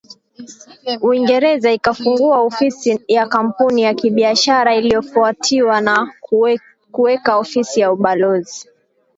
[1.01, 6.13] Uingereza ikafungua ofisi ya kampuni ya kibiashara iliyofuatiwa na
[6.91, 8.67] kuweka ofisi ya ubalozi